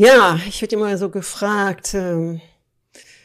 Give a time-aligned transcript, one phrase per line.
[0.00, 2.40] Ja, ich werde immer so gefragt, ähm,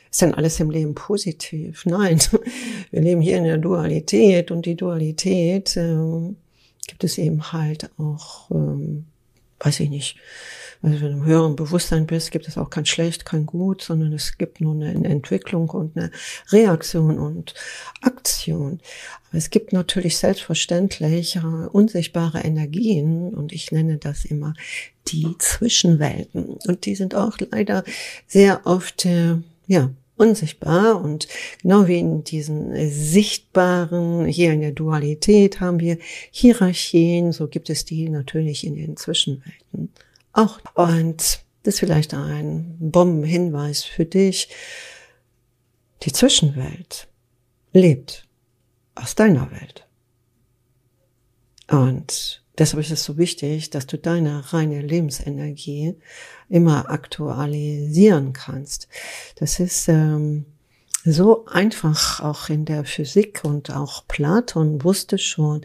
[0.10, 1.86] ist denn alles im Leben positiv?
[1.86, 2.20] Nein,
[2.92, 6.36] wir leben hier in der Dualität und die Dualität ähm,
[6.88, 9.06] gibt es eben halt auch, ähm,
[9.60, 10.18] weiß ich nicht,
[10.84, 14.12] also wenn du im höheren Bewusstsein bist, gibt es auch kein Schlecht, kein Gut, sondern
[14.12, 16.12] es gibt nur eine Entwicklung und eine
[16.52, 17.54] Reaktion und
[18.02, 18.82] Aktion.
[19.30, 21.40] Aber es gibt natürlich selbstverständlich
[21.72, 24.54] unsichtbare Energien und ich nenne das immer
[25.08, 26.58] die Zwischenwelten.
[26.68, 27.86] Und die sind auch leider
[28.28, 29.38] sehr oft, äh,
[29.68, 31.28] ja, unsichtbar und
[31.62, 35.98] genau wie in diesen sichtbaren, hier in der Dualität haben wir
[36.30, 39.90] Hierarchien, so gibt es die natürlich in den Zwischenwelten
[40.34, 40.60] auch.
[40.74, 44.50] Und das ist vielleicht ein Bombenhinweis für dich.
[46.04, 47.08] Die Zwischenwelt
[47.72, 48.28] lebt
[48.96, 49.88] aus deiner Welt.
[51.70, 55.96] Und deshalb ist es so wichtig, dass du deine reine Lebensenergie
[56.50, 58.88] immer aktualisieren kannst.
[59.38, 60.46] Das ist ähm,
[61.06, 65.62] so einfach auch in der Physik und auch Platon wusste schon,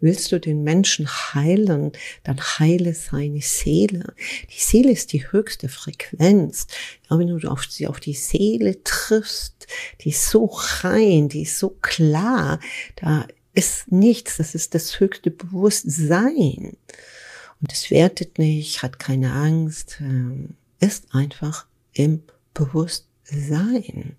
[0.00, 1.92] willst du den Menschen heilen,
[2.24, 4.14] dann heile seine Seele.
[4.54, 6.66] Die Seele ist die höchste Frequenz.
[7.08, 9.66] Ja, wenn du auf auf die Seele triffst,
[10.02, 12.60] die ist so rein, die ist so klar,
[12.96, 16.76] da ist nichts, das ist das höchste Bewusstsein.
[17.60, 22.22] Und es wertet nicht, hat keine Angst, ähm, ist einfach im
[22.54, 24.16] Bewusstsein.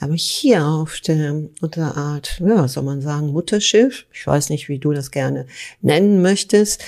[0.00, 4.78] Aber hier auf der, unter Art, ja, soll man sagen, Mutterschiff, ich weiß nicht, wie
[4.78, 5.46] du das gerne
[5.80, 6.82] nennen möchtest,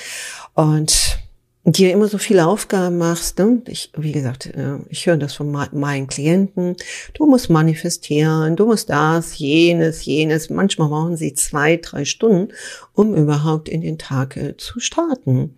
[0.54, 1.18] und
[1.64, 3.60] dir immer so viele Aufgaben machst, ne?
[3.66, 6.76] ich, wie gesagt, äh, ich höre das von meinen Klienten,
[7.14, 12.52] du musst manifestieren, du musst das, jenes, jenes, manchmal brauchen sie zwei, drei Stunden,
[12.94, 15.56] um überhaupt in den Tag äh, zu starten.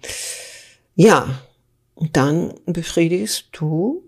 [0.95, 1.41] Ja,
[2.13, 4.03] dann befriedigst du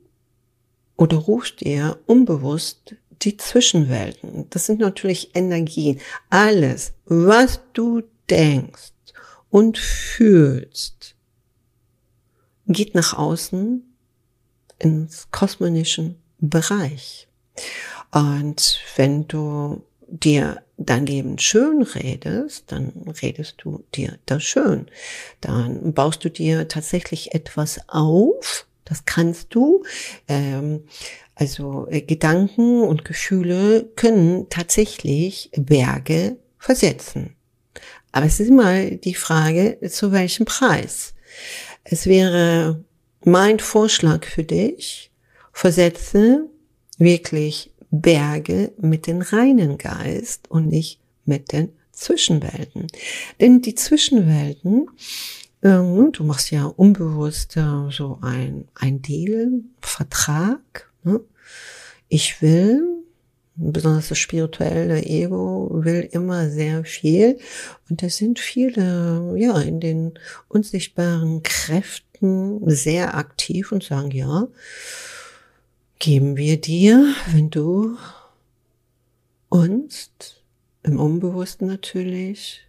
[1.01, 4.51] oder rufst dir unbewusst die Zwischenwelten.
[4.51, 5.99] Das sind natürlich Energien.
[6.29, 8.93] Alles, was du denkst
[9.49, 11.17] und fühlst,
[12.67, 13.83] geht nach außen
[14.79, 17.29] ins kosmischen Bereich.
[18.11, 24.87] Und wenn du dir dein Leben schön redest, dann redest du dir das schön.
[25.41, 29.85] Dann baust du dir tatsächlich etwas auf, das kannst du.
[30.29, 30.85] Ähm,
[31.35, 37.37] also äh, Gedanken und Gefühle können tatsächlich Berge versetzen.
[38.13, 41.15] Aber es ist immer die Frage, zu welchem Preis.
[41.85, 42.85] Es wäre
[43.25, 45.13] mein Vorschlag für dich,
[45.53, 46.49] versetze
[46.99, 52.89] wirklich Berge mit den reinen Geist und nicht mit den Zwischenwelten.
[53.41, 54.89] Denn die Zwischenwelten
[55.63, 60.91] ähm, du machst ja unbewusst äh, so ein, ein Deal, Vertrag.
[61.03, 61.21] Ne?
[62.09, 62.83] Ich will,
[63.57, 67.39] besonders das spirituelle Ego will immer sehr viel.
[67.89, 70.15] Und es sind viele, ja, in den
[70.49, 74.49] unsichtbaren Kräften sehr aktiv und sagen, ja,
[75.99, 77.97] geben wir dir, wenn du
[79.51, 80.11] uns
[80.83, 82.63] im Unbewussten natürlich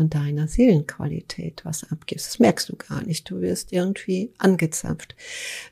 [0.00, 2.26] von deiner Seelenqualität was abgibst.
[2.26, 3.28] Das merkst du gar nicht.
[3.28, 5.14] Du wirst irgendwie angezapft.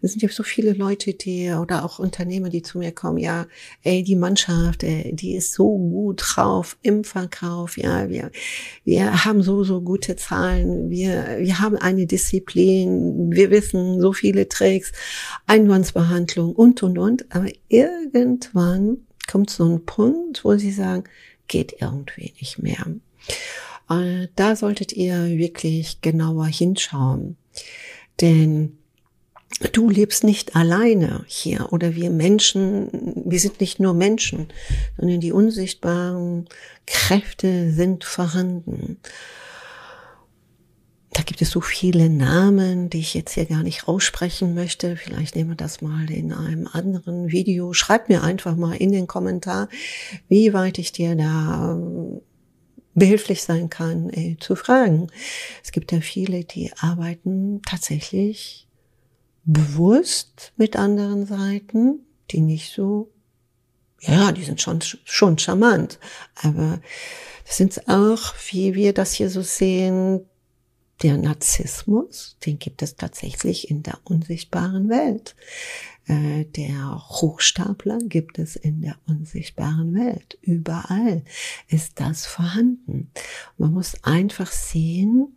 [0.03, 3.47] Es sind ja so viele Leute, die oder auch Unternehmer, die zu mir kommen, ja,
[3.85, 8.31] ey, die Mannschaft, ey, die ist so gut drauf im Verkauf, ja, wir,
[8.85, 14.47] wir haben so, so gute Zahlen, wir, wir haben eine Disziplin, wir wissen so viele
[14.47, 14.93] Tricks,
[15.47, 17.35] Einwandsbehandlung und, und, und.
[17.35, 21.05] Aber irgendwann kommt so ein Punkt, wo sie sagen,
[21.47, 22.85] geht irgendwie nicht mehr.
[23.91, 27.37] Äh, da solltet ihr wirklich genauer hinschauen.
[28.21, 28.79] Denn
[29.73, 34.49] du lebst nicht alleine hier oder wir Menschen, wir sind nicht nur Menschen,
[34.99, 36.49] sondern die unsichtbaren
[36.87, 38.99] Kräfte sind vorhanden.
[41.13, 44.97] Da gibt es so viele Namen, die ich jetzt hier gar nicht aussprechen möchte.
[44.97, 47.73] Vielleicht nehmen wir das mal in einem anderen Video.
[47.73, 49.69] Schreib mir einfach mal in den Kommentar,
[50.29, 51.77] wie weit ich dir da
[52.99, 55.09] behilflich sein kann, äh, zu fragen.
[55.63, 58.67] Es gibt ja viele, die arbeiten tatsächlich
[59.45, 62.01] bewusst mit anderen Seiten,
[62.31, 63.11] die nicht so,
[64.01, 65.99] ja, die sind schon, schon charmant,
[66.43, 66.81] aber
[67.47, 70.21] das sind auch, wie wir das hier so sehen,
[71.03, 75.37] der Narzissmus, den gibt es tatsächlich in der unsichtbaren Welt.
[76.09, 80.39] Äh, der Hochstapler gibt es in der unsichtbaren Welt.
[80.41, 81.23] Überall
[81.69, 83.11] ist das vorhanden.
[83.59, 85.37] Man muss einfach sehen,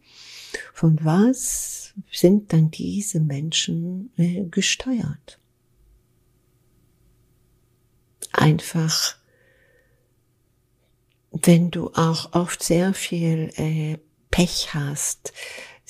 [0.74, 5.40] von was sind dann diese Menschen äh, gesteuert?
[8.32, 9.18] Einfach,
[11.32, 13.98] wenn du auch oft sehr viel äh,
[14.30, 15.34] Pech hast,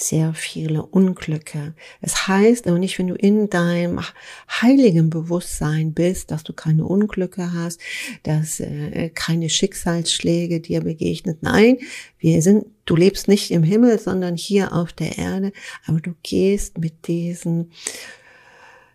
[0.02, 1.74] sehr viele Unglücke.
[2.02, 4.02] Es heißt aber nicht, wenn du in deinem
[4.50, 7.80] heiligen Bewusstsein bist, dass du keine Unglücke hast,
[8.24, 11.40] dass äh, keine Schicksalsschläge dir begegnet.
[11.42, 11.78] Nein,
[12.20, 15.52] wir sind, du lebst nicht im Himmel, sondern hier auf der Erde,
[15.86, 17.72] aber du gehst mit diesen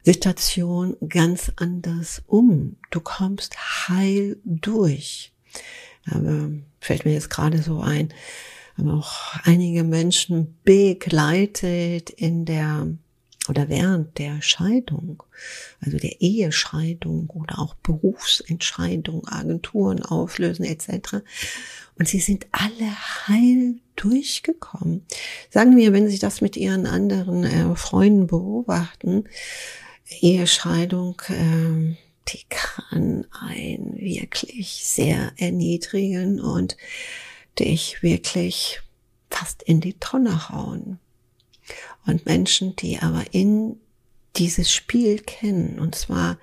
[0.02, 2.76] Situation ganz anders um.
[2.90, 3.56] Du kommst
[3.88, 5.32] heil durch.
[6.08, 6.50] Aber
[6.80, 8.12] fällt mir jetzt gerade so ein,
[8.76, 12.88] haben auch einige Menschen begleitet in der
[13.48, 15.22] oder während der Scheidung,
[15.80, 21.18] also der Ehescheidung oder auch Berufsentscheidung, Agenturen auflösen etc.
[21.98, 25.06] Und sie sind alle heil durchgekommen.
[25.50, 29.24] Sagen wir, wenn Sie das mit Ihren anderen äh, Freunden beobachten,
[30.20, 31.96] Ehescheidung, äh,
[32.28, 36.76] die kann einen wirklich sehr erniedrigen und
[37.58, 38.80] dich wirklich
[39.30, 40.98] fast in die Tonne hauen.
[42.06, 43.80] Und Menschen, die aber in
[44.36, 46.38] dieses Spiel kennen, und zwar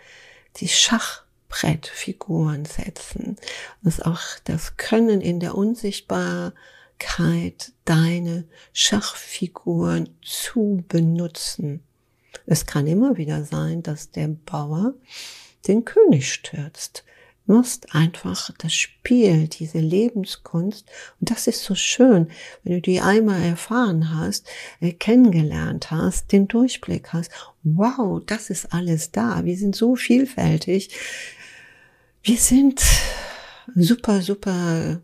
[0.58, 3.38] die Schachbrettfiguren setzen,
[3.82, 6.54] das auch das Können in der Unsichtbarkeit
[7.86, 11.84] deine Schachfiguren zu benutzen.
[12.46, 14.94] Es kann immer wieder sein, dass der Bauer
[15.68, 17.06] den König stürzt
[17.46, 20.86] musst einfach das Spiel, diese Lebenskunst,
[21.20, 22.30] und das ist so schön,
[22.64, 24.48] wenn du die einmal erfahren hast,
[24.80, 27.32] äh, kennengelernt hast, den Durchblick hast,
[27.64, 30.90] wow, das ist alles da, wir sind so vielfältig,
[32.24, 32.82] wir sind
[33.76, 35.02] super, super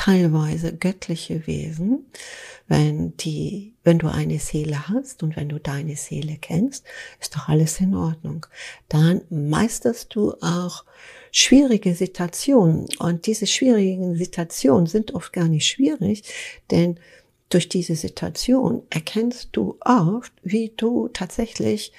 [0.00, 2.06] teilweise göttliche Wesen,
[2.68, 6.86] wenn die, wenn du eine Seele hast und wenn du deine Seele kennst,
[7.20, 8.46] ist doch alles in Ordnung.
[8.88, 10.86] Dann meisterst du auch
[11.32, 12.86] schwierige Situationen.
[12.98, 16.22] Und diese schwierigen Situationen sind oft gar nicht schwierig,
[16.70, 16.98] denn
[17.50, 21.92] durch diese Situation erkennst du oft, wie du tatsächlich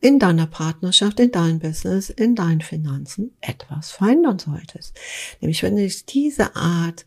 [0.00, 4.96] in deiner Partnerschaft, in deinem Business, in deinen Finanzen etwas verändern solltest.
[5.42, 7.04] Nämlich wenn du diese Art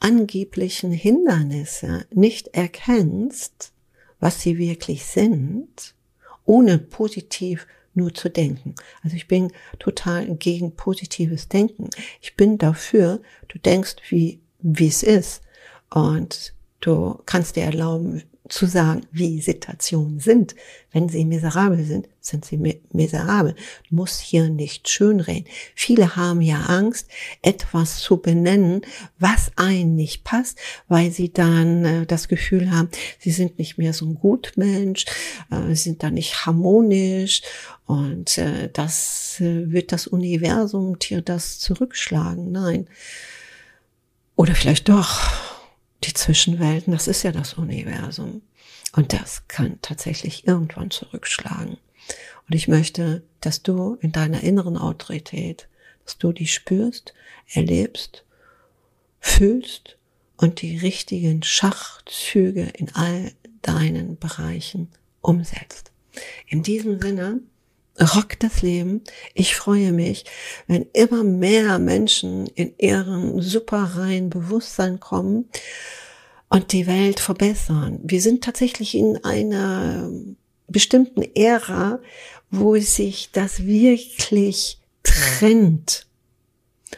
[0.00, 3.72] angeblichen Hindernisse nicht erkennst,
[4.18, 5.94] was sie wirklich sind,
[6.44, 8.74] ohne positiv nur zu denken.
[9.02, 11.90] Also ich bin total gegen positives Denken.
[12.20, 15.42] Ich bin dafür, du denkst, wie, wie es ist.
[15.90, 20.54] Und du kannst dir erlauben, zu sagen, wie Situationen sind.
[20.92, 22.58] Wenn sie miserabel sind, sind sie
[22.92, 23.54] miserabel.
[23.88, 25.46] Du musst hier nicht schönreden.
[25.74, 27.08] Viele haben ja Angst,
[27.42, 28.82] etwas zu benennen,
[29.18, 30.58] was einen nicht passt,
[30.88, 32.88] weil sie dann äh, das Gefühl haben,
[33.18, 35.04] sie sind nicht mehr so ein Gutmensch,
[35.50, 37.42] äh, sind da nicht harmonisch
[37.86, 42.50] und äh, das äh, wird das Universum dir das zurückschlagen.
[42.50, 42.88] Nein.
[44.34, 45.49] Oder vielleicht doch
[46.04, 48.42] die Zwischenwelten, das ist ja das Universum.
[48.92, 51.76] Und das kann tatsächlich irgendwann zurückschlagen.
[52.48, 55.68] Und ich möchte, dass du in deiner inneren Autorität,
[56.04, 57.14] dass du die spürst,
[57.52, 58.24] erlebst,
[59.20, 59.96] fühlst
[60.36, 64.88] und die richtigen Schachzüge in all deinen Bereichen
[65.20, 65.92] umsetzt.
[66.46, 67.40] In diesem Sinne,
[68.00, 69.02] rock das Leben.
[69.34, 70.24] Ich freue mich,
[70.66, 75.48] wenn immer mehr Menschen in ihrem super reinen Bewusstsein kommen
[76.48, 78.00] und die Welt verbessern.
[78.02, 80.10] Wir sind tatsächlich in einer
[80.66, 82.00] bestimmten Ära,
[82.50, 86.06] wo sich das wirklich trennt.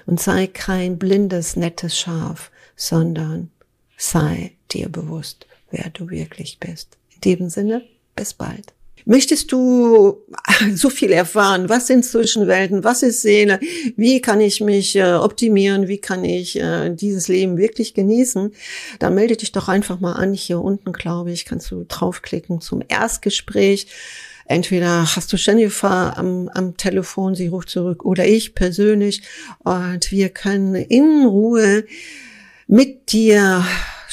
[0.07, 3.51] Und sei kein blindes, nettes Schaf, sondern
[3.99, 6.97] sei dir bewusst, wer du wirklich bist.
[7.15, 7.85] In diesem Sinne,
[8.17, 8.73] bis bald.
[9.05, 10.23] Möchtest du
[10.75, 11.69] so viel erfahren?
[11.69, 12.85] Was sind Zwischenwelten?
[12.85, 13.59] Was ist Seele?
[13.97, 15.89] Wie kann ich mich äh, optimieren?
[15.89, 18.53] Wie kann ich äh, dieses Leben wirklich genießen?
[18.99, 20.35] Dann melde dich doch einfach mal an.
[20.35, 23.87] Hier unten, glaube ich, kannst du draufklicken zum Erstgespräch.
[24.47, 29.23] Entweder hast du Jennifer am, am Telefon, sie ruft zurück, oder ich persönlich.
[29.61, 31.85] Und wir können in Ruhe
[32.67, 33.65] mit dir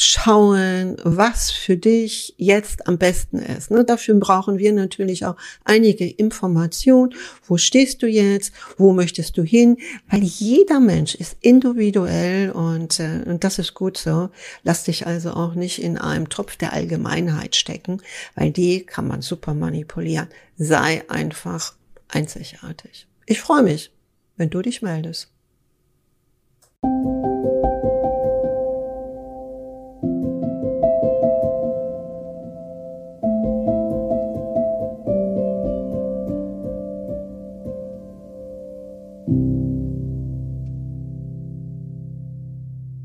[0.01, 3.71] schauen, was für dich jetzt am besten ist.
[3.71, 3.83] Ne?
[3.83, 7.13] Dafür brauchen wir natürlich auch einige Informationen.
[7.45, 8.53] Wo stehst du jetzt?
[8.77, 9.77] Wo möchtest du hin?
[10.09, 14.29] Weil jeder Mensch ist individuell und, äh, und das ist gut so.
[14.63, 18.01] Lass dich also auch nicht in einem Topf der Allgemeinheit stecken,
[18.35, 20.27] weil die kann man super manipulieren.
[20.57, 21.73] Sei einfach
[22.07, 23.07] einzigartig.
[23.25, 23.91] Ich freue mich,
[24.37, 25.29] wenn du dich meldest.